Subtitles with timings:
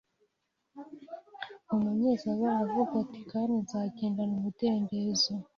[1.73, 5.33] Umunyezaburi aravuga atiKandi nzagendana umudendezo